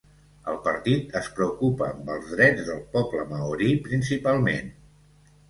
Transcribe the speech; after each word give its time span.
El 0.51 0.55
partit 0.67 1.11
es 1.19 1.29
preocupa 1.39 1.89
amb 1.89 2.09
els 2.15 2.31
drets 2.37 2.65
del 2.71 2.81
poble 2.97 3.27
maori 3.35 3.71
principalment. 3.91 4.75